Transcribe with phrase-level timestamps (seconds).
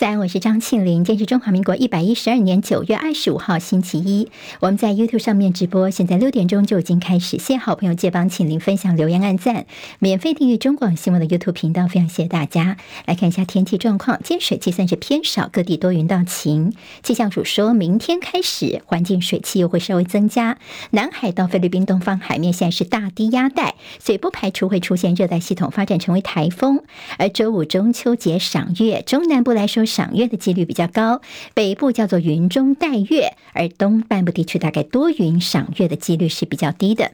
[0.00, 1.04] 在，我是张庆林。
[1.04, 4.30] 今天是中华民国一百一十二年九月二十五号，星期一。
[4.60, 7.38] 我们在 YouTube 上面直播，现在六点钟就已经开始。
[7.38, 9.66] 谢好朋友借帮庆林分享、留言、按赞，
[9.98, 12.78] 免费订阅中广新闻的 YouTube 频道，非常谢谢大家。
[13.04, 16.72] 来看一下天气状况，今天水气算是偏少，各地多云到晴。
[17.02, 20.56] 气象署说明天开始，环境水汽又会稍微增加。
[20.92, 26.84] 南海到菲律宾东方海面现在是大低压带，所以不排除会出现热带系统发展成为台风。
[27.18, 29.84] 而周五中秋节赏月，中南部来说。
[29.90, 31.20] 赏月的几率比较高，
[31.52, 37.12] 北部叫做云中带月，而东半部地区大概多云，赏月的几率是比较低的。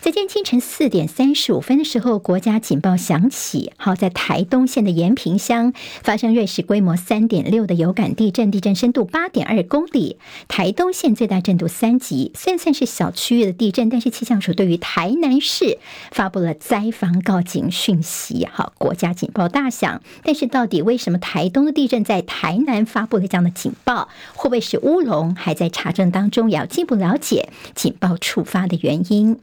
[0.00, 3.72] 在今天清晨四点三十五分的时候，国家警报响起。
[3.76, 10.18] 好，在台东县的延平乡发生芮氏规模三点六的有感地震，地震深度八点二公里。
[10.46, 15.78] 台东县最大震度三级，虽然算是小区域的地震，但是气象署对于台南市
[16.10, 18.46] 发布了灾防告警讯息。
[18.50, 20.02] 好，国家警报大响。
[20.22, 24.08] 但是到底为什么台东的地震在台南发布了这样的警报？
[24.34, 25.34] 会不会是乌龙？
[25.34, 29.38] 还在查证当中，也要进一步了解警报触发的原因。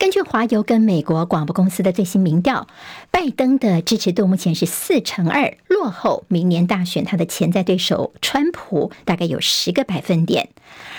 [0.00, 2.66] 根据华邮跟美国广播公司的最新民调，
[3.10, 10.48] 拜登的支持度目前是四成二，落后明年大选他的潜在对手川普大概有十个百分点。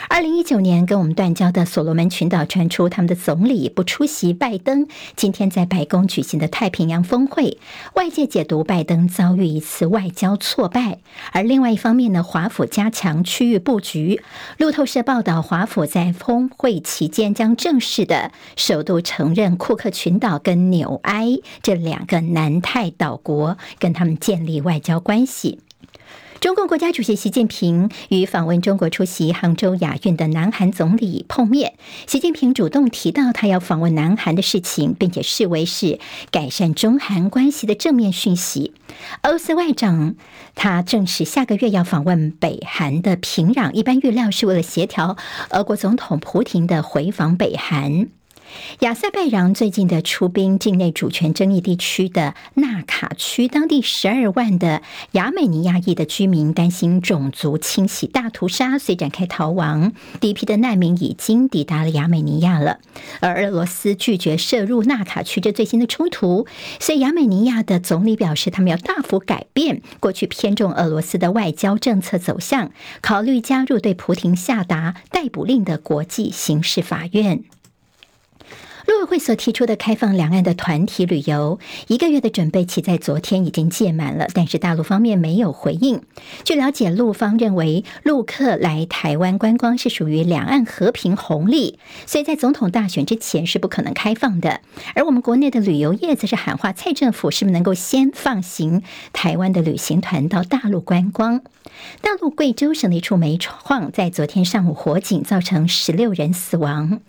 [0.08, 7.58] 二零一九年跟我们断交的所罗门群岛传出他们的总理不出席拜登今天在白宫举行的太平洋峰会，
[7.96, 11.00] 外界解读拜登遭遇一次外交挫败。
[11.32, 14.22] 而另外一方面呢，华府加强区域布局。
[14.60, 25.60] 路透社报道，华府在峰会期间将正式的首都度承认库克群岛跟纽埃这两个南太岛国，跟他们建立外交关系。
[26.42, 31.76] 中共国家主席习近平与访问中国、出席杭州亚运的南韩总理碰面。
[32.08, 36.00] 习近平主动提到他要访问南韩的事情，并且视为是
[36.32, 38.74] 改善中韩关系的正面讯息。
[39.22, 40.16] 俄罗斯外长
[40.56, 45.16] 他证实下个月要访问北韩的平壤，一般预料是为了协调
[45.52, 48.08] 俄国总统普廷的回访北韩。
[48.80, 54.82] 亚塞拜然最近的出兵境内主权争议地区的纳卡区，当地十二万的
[55.12, 59.94] 亚美尼亚裔的居民担心种族清洗大屠杀，遂展开逃亡。
[60.20, 62.80] 第一批的难民已经抵达了亚美尼亚了，
[63.20, 66.48] 而俄罗斯拒绝涉入纳卡区这最新的冲突，
[66.80, 77.44] 所以亚美尼亚的总理表示，他们要大幅改变过去偏重俄罗斯的外交政策走向，考虑加入对普廷下达逮捕令的国际刑事法院。
[78.88, 86.02] 陆委会所提出的开放两岸的团体旅游，一个月的准备期在昨天已经届满了，但是大陆方面没有回应。
[86.44, 94.62] 据了解，陆方认为陆客来台湾观光是属于两岸和平红利，所以在总统大选之前是不可能开放的。
[94.96, 98.82] 而我们国内的旅游业则是喊话蔡政府，是不是能够先放行
[99.14, 101.42] 台湾的旅行团到大陆观光？
[102.02, 107.00] 大陆贵州省的一处煤矿在昨天上午火警，造成十六人死亡。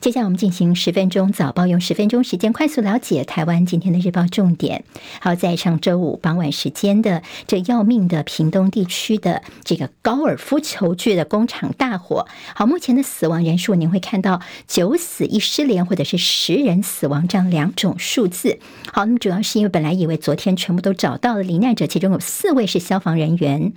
[0.00, 4.84] 接下来我们进行十分钟中早报，用十分钟时间快速了解台湾今天的日报重点。
[5.18, 12.26] 好，在上周五傍晚时间的这要命的屏东地区的这个高尔夫球具的工厂大火。
[12.54, 18.58] 好，目前的死亡人数您会看到九死一失联，或者是十人死亡这样两种数字。
[18.92, 23.72] 好，那么主要是因为本来以为昨天全部都找到了罹难者，其中有四位是消防人员，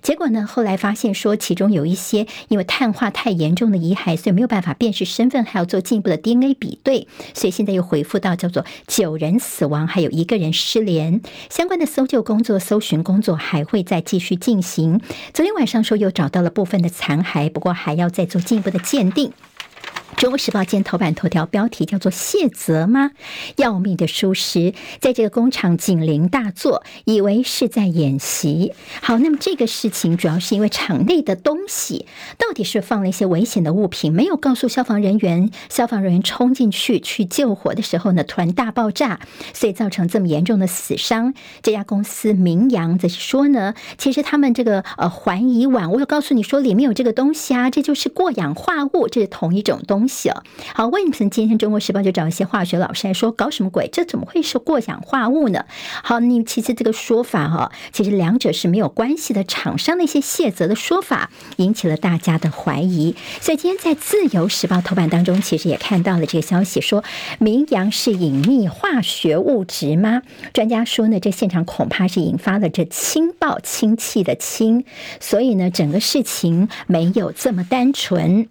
[0.00, 5.44] 结果呢后来发现说其中有一些因为碳化太严重的遗骸，所以没有办法辨识身份。
[5.44, 11.20] 还要做进一步的 DNA 比对，所以现在又回复到叫做九人死亡，还有一个人失联。
[11.50, 15.00] 相关的搜救工作、搜寻工作还会再继续进行。
[15.32, 19.32] 昨天晚上说又找到了部分的残骸，不过还要再做进一步的鉴定。
[20.16, 23.10] 中国时报今天头版头条标题叫做“谢泽吗？
[23.56, 28.72] 要命的疏失，在这个工厂警铃大作，以为是在演习。
[29.02, 32.06] 好，那么这个事情主要是因为厂内的东西
[32.38, 39.20] 到底是放了一些危险的物品，没有告诉消防人员，消防人员冲进去去救火的时候呢，突然大爆炸，
[39.52, 41.34] 所以造成这么严重的死伤。
[41.60, 50.42] 这家公司明扬则是说呢，其实他们这个呃环乙烷，我有告诉你说里面有这个东西啊，这就是过氧化物，这是同一种东东西哦。
[50.74, 53.88] 好，为什么今天《中国时报》就找一些化学老师来说搞什么鬼？
[53.90, 55.64] 这怎么会是过氧化物呢？
[56.02, 59.42] 好，你其实这个说法哈，其实两者是没有关系的。
[59.44, 67.04] 厂商那些卸责的说法引起了大家的怀疑，所以今天在《自由时报》头版当中，其实也看到了这个消息，说
[67.38, 70.22] 明扬是隐匿化学物质吗？
[70.52, 74.84] 专家说呢，这现场恐怕是引发了这氢爆氢气的氢，
[75.20, 78.48] 所以呢，整个事情没有这么单纯。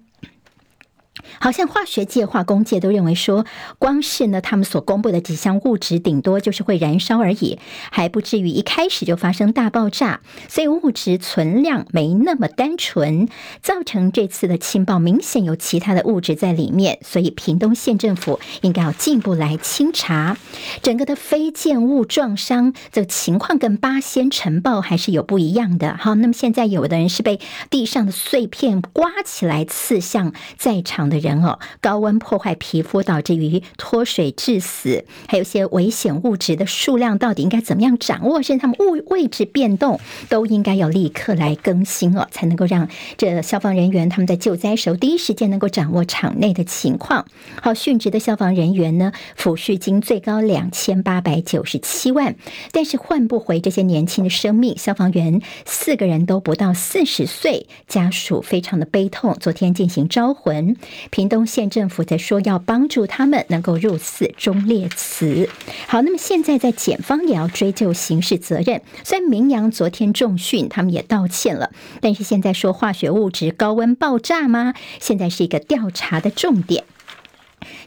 [1.40, 3.46] 好像化学界、化工界都认为说，
[3.80, 7.60] 光是呢他们所公布的几项物质，顶多就是会燃烧而已，
[7.92, 10.22] 还不至于一开始就发生大爆炸。
[10.48, 13.28] 所以物质存量没那么单纯，
[13.62, 17.00] 造成这次的氢爆明显有其他的物质在里面。
[17.04, 20.38] 所以屏东县政府应该要进一步来清查
[20.81, 25.98] 整个的飞溅物撞伤这个情况，跟八仙尘爆还是有不一样的。
[25.98, 38.42] 好，那么现在有的人是被地上的碎片刮起来刺向在场的人哦，高温破坏皮肤，导致于脱水致死，还有些危险物质的数量到底应该怎么样掌握？
[38.42, 47.25] 甚至他们物位置变动，都应该要立刻来更新哦，才能够让这消防人员他们在救灾时候第一时间能够掌握场内的情况。
[47.62, 52.36] 好，殉职的消防人员呢，抚恤金最高两千八百九十七万，
[52.71, 54.77] 但是换不回这些年轻的生命。
[54.77, 60.75] 消防员四个人都不到四十岁，家属非常的悲痛，昨天进行招魂。
[61.10, 65.50] 屏东县政府在说要帮助他们能够入寺忠烈祠。
[65.88, 68.82] 好，那么现在在检方也要追究刑事责任。
[69.04, 71.72] 虽然明阳昨天重训，他们也道歉了，
[72.02, 74.74] 但是现在说化学物质高温爆炸吗？
[75.00, 76.84] 现在是一个调查的重点。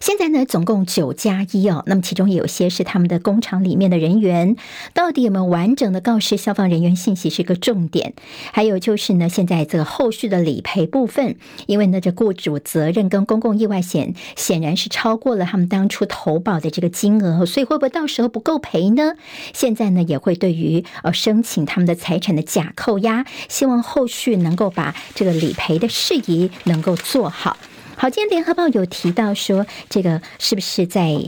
[0.01, 4.57] 现在呢，总共九加一哦，那么其中有些是他们的工厂里面的人员，
[4.95, 8.15] 到底有没有完整的告知消防人员信息是一个重点。
[8.53, 11.37] 还有就是呢，现在这个后续的理赔部分，
[11.67, 19.15] 因为呢，这雇主责任跟公共意外险显然是超过了他们当初投保的这个金额，所以会不会到时候不够赔呢？
[19.53, 27.57] 现在呢，也会对于呃申请他们的财产的假扣押，希望后续能够把这个理赔的事宜能够做好。
[27.99, 31.19] 好，今天联合报有提到说，这个是不是在？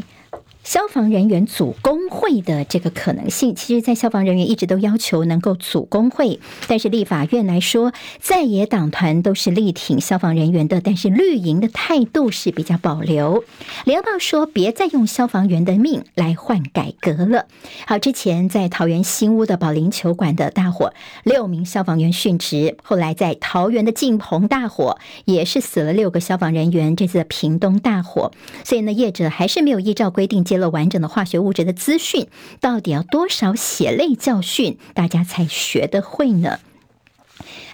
[0.69, 13.45] 消防人员组工会的这个可能性，其实，在消防人员一直都要求能够组工会，但是立法院来说，在野党团都是力挺消防人员的，但是绿营的态度是比较保留。
[13.87, 17.47] 联合报说，别再用消防员的命来换改革了。
[17.87, 20.93] 好，之前在桃园新屋的保龄球馆的大火，
[21.25, 26.95] 六名消防员殉职，后来在桃园的晋鹏大火也是死了六个消防人员。
[26.95, 28.33] 这次的屏东大火，
[28.65, 32.29] 所以呢，业者还是没有依照规定接了完整的化学物质的资讯，
[32.61, 36.59] 到底要多少血泪教训，大家才学得会呢？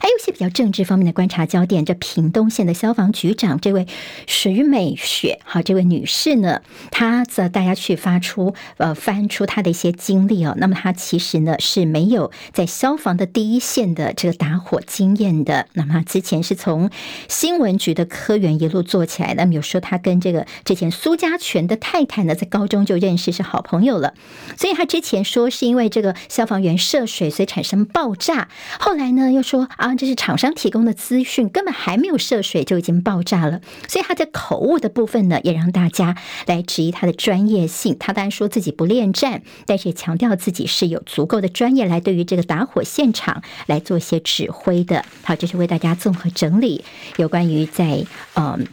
[0.04, 3.86] 还有一些比较政治方面的观察焦点，这屏东县的消防局长这位
[4.26, 6.60] 徐美雪，好，这位女士呢，
[6.90, 10.54] 她则大家去发出呃翻出她的一些经历哦。
[10.58, 15.68] 那么她其实呢是没有在消防的第一线的这个打火经验的。
[15.72, 16.90] 那么之前是从
[17.26, 19.32] 新闻局的科员一路做起来。
[19.32, 24.12] 那么有说她跟这个之前苏家全的太太呢，在高中就认识，是好朋友了。
[24.58, 28.48] 所以她之前说是因为这个消防员涉水，所以产生爆炸。
[28.78, 29.93] 后来呢又说啊。
[29.96, 37.96] 这是厂商提供的资讯，根本还没有涉水就已经爆炸了，所以他在口误的部分呢，也让大家来质疑他的专业性。
[37.98, 45.04] 他当然说自己不恋战，但是也强调自己是有足够的专业来对于这个打火现场来做一些指挥的。
[45.22, 46.84] 好，这是为大家综合整理
[47.16, 48.04] 有关于在
[48.34, 48.66] 嗯。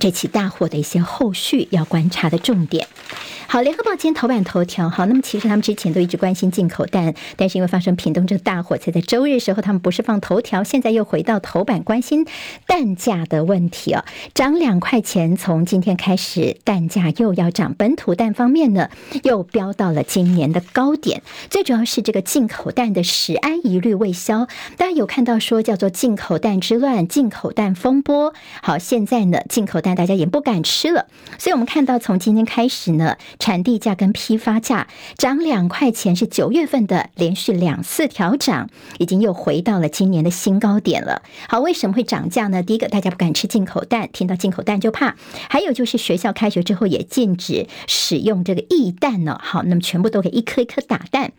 [0.00, 2.86] 这起大火的一些后续要观察的重点。
[3.46, 4.88] 好，联合报今天头版头条。
[4.88, 12.26] 好，那么其实他们之前都一直关心进口蛋，但是因为发生屏东这大火，才在周日时候他们不是放头条，现在又回到头版关心
[12.66, 17.74] 蛋价的问题哦，涨两块钱，从今天开始蛋价又要涨。
[17.74, 18.88] 本土蛋方面呢，
[19.24, 21.22] 又飙到了今年的高点。
[21.50, 24.46] 最主要是这个进口蛋的食安疑虑未消，
[24.78, 28.32] 大家有看到说叫做进口蛋之乱、进口蛋风波。
[28.62, 29.81] 好，现在呢进口。
[29.82, 31.06] 但大家也不敢吃了，
[31.38, 34.86] 所以我们看到从今天开始呢，产地价跟批发价
[35.18, 41.22] 涨两块钱，是九月份的连续两次调涨，已经又回到了今年的新高点了。
[41.48, 42.62] 好，为什么会涨价呢？
[42.62, 45.14] 第一个，大家不敢吃进口蛋，听到进口蛋就怕；
[45.50, 49.38] 还有就是学校开学之后也禁止使用这个液蛋呢。
[49.42, 51.32] 好，那么全部都给一颗一颗打蛋。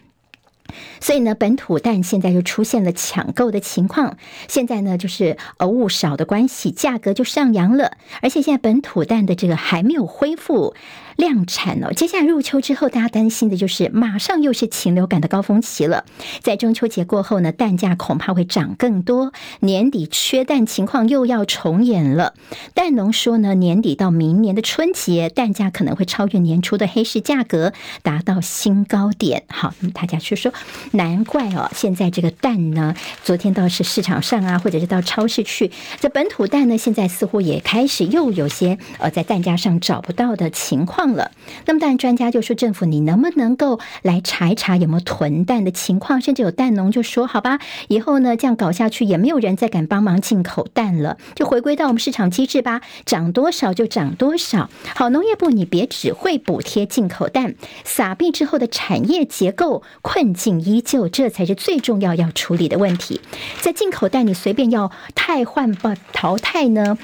[0.99, 4.17] 所以呢，本土蛋现在又出现了抢购的情况。
[4.47, 7.97] 现在呢，就是呃物少的关系，价格就上扬了。
[8.21, 10.75] 而且现在本土蛋的这个还没有恢复。
[11.15, 16.05] 量产哦，接下来入秋之后，大家担心的就是马上又是禽流感的高峰期了。
[16.41, 22.33] 在中秋节过后呢，蛋价恐怕会涨更多，年底缺蛋情况又要重演了。
[22.73, 29.43] 蛋农说呢，年底到明年的春节，蛋价可能会超越年初的黑市价格，达到新高点。
[29.49, 30.51] 好，那么大家就说，
[30.91, 32.95] 难怪哦，现在这个蛋呢，
[33.25, 35.69] 昨天到是市场上啊，或者是到超市去，
[35.99, 40.93] 这本土蛋呢，现在似乎也开始又有些呃，在蛋价上找不到的情况。
[40.93, 41.31] 况了。
[41.65, 47.57] 那么当然，专家就说政府你能不能够来查一查有没有囤蛋的情况，甚至有蛋农就说好吧，
[47.87, 54.69] 以后呢这样搞下去也没有人再敢帮忙进口蛋了，就回归到我们市场机制吧，涨多少就涨多少。
[54.95, 63.21] 好，农业部你别只会补贴进口蛋，撒币之后的产业结构困境依旧，这才是最重要要处理的问题。
[63.61, 66.97] 在进口袋你随便要汰换不淘汰呢？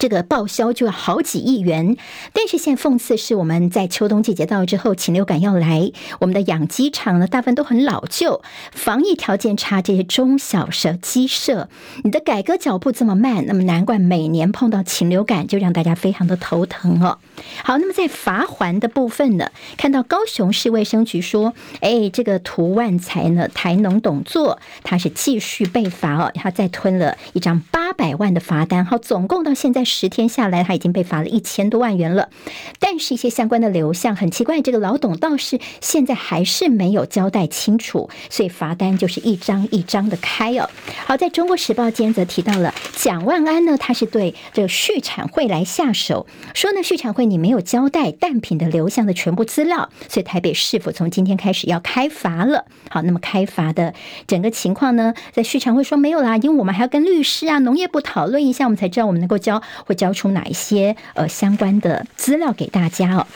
[0.00, 1.94] 这个报销就要好几亿元，
[2.32, 8.40] 但是现在讽刺是，我们在秋冬季节到之后，禽流感要来，我们的养鸡场呢，大部分都很老旧，
[8.72, 11.68] 防疫条件差，这些中小型鸡舍，
[12.02, 17.18] 你的改革脚步这么慢，那么难怪每年碰到禽流感，就让大家非常的头疼哦。
[17.62, 29.84] 好，那么在罚还的部分呢，看到高雄市卫生局说，哎，这个涂万才呢，台农董座，他是继续被罚哦，他再吞了一张八百万的罚单，好，总共到现在。
[29.84, 32.30] 十天下来，他已经被罚了一千多万元了。
[32.78, 40.70] 但是，一些相关的流向很奇怪，这个老董倒是现在还是没有交代清楚，所以罚单就是一张一张的开哦。
[41.04, 52.64] 好，在中国时报间则提到了蒋万安呢，他是对这个畜产会来下手，说呢畜产会你没有交代蛋品的流向的全部资料，所以台北市府从今天开始要开罚了。
[52.88, 53.92] 好，那么开罚的
[54.26, 59.60] 整个情况呢，在畜产会说没有啦，因为我们还要跟律师啊、农业不讨论一下，我们才知道我们能够交。
[59.86, 63.26] 会交出哪一些呃相关的资料给大家哦。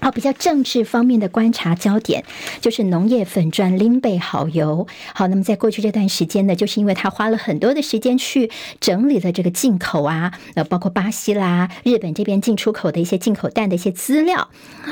[0.00, 2.24] 好，比较政治方面的观察焦点
[2.60, 4.86] 就是农业粉砖林贝好油。
[5.14, 14.48] 好，那么在过去这段时间呢，就是因为他花了很多的时间去整理了这个进口啊，呃，包括巴西啦、日本这边进出口的一些进口蛋的一些资料，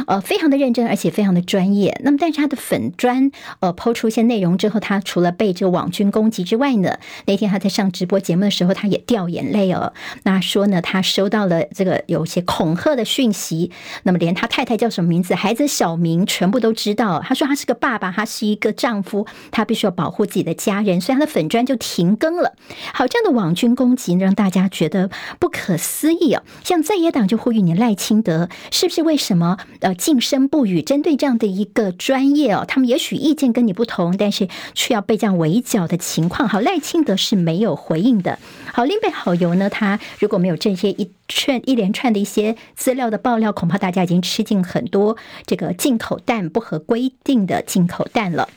[0.07, 1.99] 呃，非常的认真，而且非常的专业。
[2.05, 9.95] 那么，但是他的粉专呃抛出一些内容之后，他除了被这个网军攻击之外呢，那天他在上直播节目的时候，他也掉眼泪哦。
[10.25, 13.71] 那说呢，他收到了这个有些恐吓的讯息，
[14.03, 14.91] 那么连他太太叫。
[14.99, 15.37] 什么名字？
[15.37, 17.23] 孩子小名全部都知道。
[17.25, 22.55] 他说他是个爸爸，他是一个丈夫，他必须要保护自己的家人，所以他的粉砖就停更了。
[22.93, 26.43] 好，这样的网军攻击让大家觉得不可思议啊！
[26.65, 30.83] 像在野党就呼吁你赖清德，是不是为什么呃噤声不语？
[30.83, 36.49] 针对这样的一个专业哦，他们也许意见跟你不同，但是却要被这样围剿的情况。
[36.49, 38.41] 好，赖清德是没有回应的。
[38.73, 45.17] 好，林贝好油呢，他如果没有这些一串一连串的一些资料的爆料，恐怕大家已经吃尽很多
[45.47, 48.49] 这个进口蛋不合规定的进口蛋了。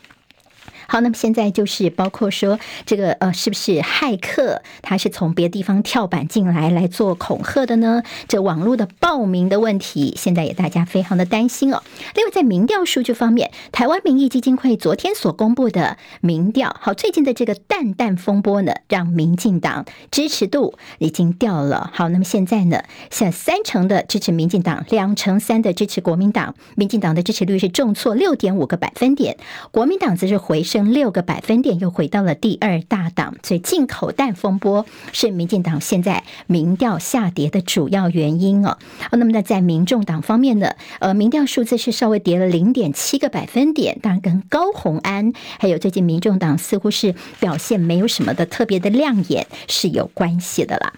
[0.91, 8.03] 好，那么现在就是包括说这个呃，是不是骇客他是从别的地方跳板进来来做恐吓的呢？
[8.27, 11.81] 这网络的暴民的问题，现在也大家非常的担心哦。
[12.13, 21.89] 另外，在民调数据方面，台湾民意基金会昨天所公布的民调，好，最近的这个淡淡风波呢，让民进党支持度已经掉了。
[21.93, 29.38] 好，那么现在呢，像三成的支持民进党，两成三的支持国民党，民进党的支持率是重挫六点五个百分点，
[29.71, 30.80] 国民党则是回升。
[30.85, 38.77] 六个百分点又回到了第二大党，所以进口蛋风波是民进党现在民调下跌的主要原因哦。
[39.11, 50.93] 那么呢，在民众党方面呢，呃，民调数字是稍微跌了零点七个百分点，当然跟高虹安还有最近民众党似乎是表现没有什么的特别的亮眼是有关系的啦。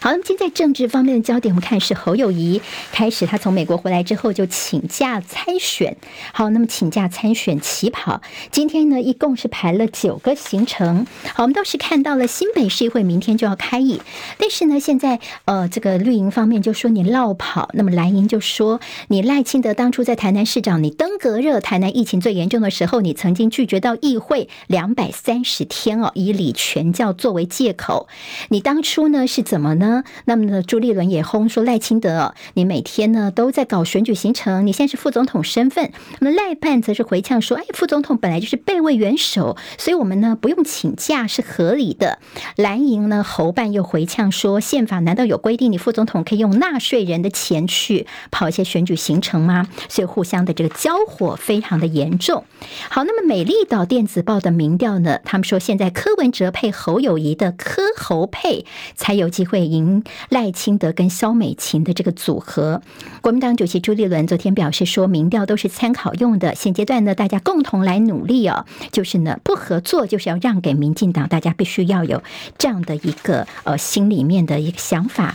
[0.00, 2.62] 好，那么现在政治方面的焦点，我们看是侯友谊
[2.92, 5.96] 开始，他从美国回来之后就请假参选。
[6.32, 11.04] 好，那么请假参选起跑，今天呢一共是排了九个行程。
[11.34, 14.00] 好，我们倒是看到了新北市议会明天就要开议，
[14.38, 28.06] 但是呢现在呃这个绿营方面就说你落跑，那么蓝营就说你赖清德当初在台南市长，你登革热，台南疫情最严重的时候，你曾经拒绝到议会两百三十天哦，以礼权教作为借口，
[28.50, 29.87] 你当初呢是怎么呢？
[30.24, 35.90] 那么呢，朱立伦也轰说赖清德，你每天呢都在搞选举行程，你现在是副总统身份。
[36.20, 42.18] 那么赖办则是回呛说，哎，副总统本来就是备位元首，所以我们呢不用请假是合理的。
[42.56, 49.68] 蓝营呢侯办又回呛说，宪法难道有规定你副总统可以用纳税人的钱去跑一些选举行程吗？
[49.88, 52.44] 所以互相的这个交火非常的严重。
[52.90, 59.77] 好，那么美丽岛电子报的民调呢，他们说现在柯文哲配侯友谊的柯侯配才有机会赢。
[60.28, 62.82] 赖清德跟萧美琴的这个组合，
[63.20, 72.22] 国民党主席朱立伦昨天表示说，民调都是参考用的，现阶段呢，大家共同来努力哦，就是呢，不合作就是要让给民进党，大家必须要有
[72.56, 75.34] 这样的一个呃心里面的一个想法。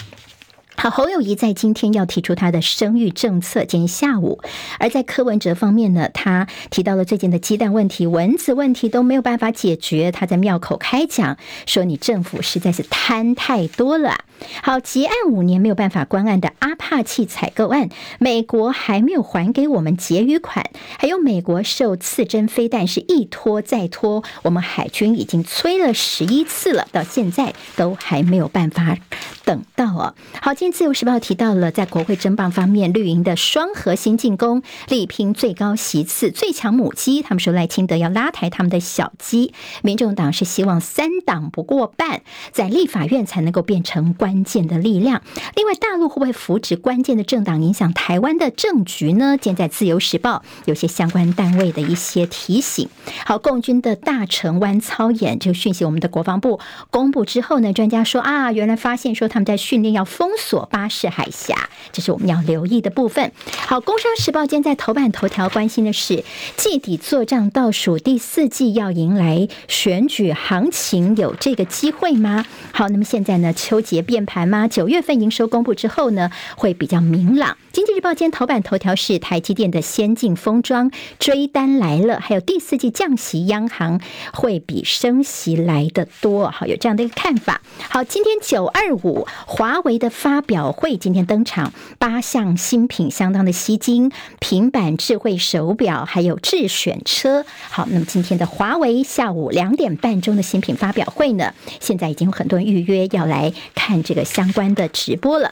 [0.75, 4.41] 好，侯友谊在今天要提出他的生育政策，今天下午。
[4.79, 10.11] 而在柯文哲方面呢，他提到了最近的鸡蛋问题、蚊子问题都没有办法解决。
[10.11, 14.25] 他在庙口开讲说：“你政府实在是贪太多了。”
[14.61, 17.87] 好，结案五年没有办法关案的阿帕奇采购案，
[18.19, 20.65] 美国还没有还给我们结余款，
[20.97, 28.97] 还有美国受刺针飞弹是一拖再拖，我们海军已经催了十一次了，到现在都还没有办法
[29.43, 30.15] 等到哦。
[30.41, 42.21] 好，今天自由时报提到了在国会争棒方面，绿营的双核心进攻，力拼最高席次、最强母鸡，他们说赖清德要拉抬他们的小鸡，民众党是希望三党不过半，
[42.51, 45.21] 在立法院才能够变成关键的力量。
[45.55, 49.37] 另外，大陆会不会扶植关键的政党，影响台湾的政局呢？
[49.41, 52.87] 现在《自由时报》有些相关单位的一些提醒。
[53.25, 56.59] 好，共军的大城湾操演这个讯息，我们的国防部
[56.89, 63.31] 公布之后呢，专家说啊，原来发现说他们在训练要封锁巴士海峡，这是我们要留意的部分。
[63.67, 66.23] 好，《工商时报》今天在头版头条关心的是
[66.55, 72.45] 季底作帐倒数第四季要迎来选举行情，有这个机会吗？
[72.73, 74.67] 好，那么现在呢，秋节变盘吗？
[74.67, 77.57] 九月份营收公布之后呢，会比较明朗。
[77.71, 83.99] 经济日报今天头版头条是台积电的先进封装追单来了，还有第四季降息，央行
[84.31, 86.51] 会比升息来得多。
[86.51, 87.61] 好，有这样的一个看法。
[87.89, 97.45] 好，今天九二五华为的发表会今天登场，八项新品相当的吸睛，平板、智慧手表，还有智选车。
[97.69, 105.51] 好，那么今天的华为下午两点半钟的新品发表会呢，现在已经有很多人预约要来看这个相关的直播了。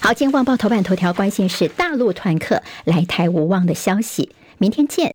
[0.00, 4.30] 好，今天《旺报》头版头条关心是大陆团客来台无望的消息。
[4.58, 5.14] 明天见。